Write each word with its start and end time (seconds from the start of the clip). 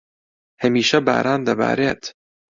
هەمیشە 0.63 0.99
باران 1.07 1.41
دەبارێت. 1.49 2.01